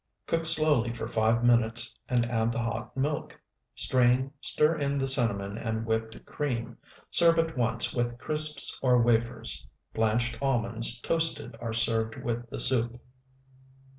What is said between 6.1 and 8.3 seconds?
cream. Serve at once with